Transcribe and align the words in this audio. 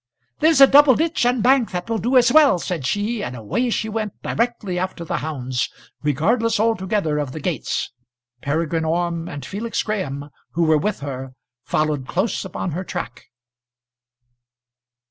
"There's 0.39 0.59
a 0.59 0.65
double 0.65 0.95
ditch 0.95 1.27
and 1.27 1.43
bank 1.43 1.69
that 1.69 1.87
will 1.87 1.99
do 1.99 2.17
as 2.17 2.31
well," 2.33 2.57
said 2.57 2.87
she, 2.87 3.21
and 3.23 3.35
away 3.35 3.69
she 3.69 3.87
went 3.87 4.19
directly 4.23 4.79
after 4.79 5.05
the 5.05 5.17
hounds, 5.17 5.69
regardless 6.01 6.59
altogether 6.59 7.19
of 7.19 7.33
the 7.33 7.39
gates. 7.39 7.91
Peregrine 8.41 8.83
Orme 8.83 9.29
and 9.29 9.45
Felix 9.45 9.83
Graham, 9.83 10.31
who 10.53 10.63
were 10.63 10.79
with 10.79 11.01
her, 11.01 11.33
followed 11.65 12.07
close 12.07 12.43
upon 12.43 12.71
her 12.71 12.83
track. 12.83 13.27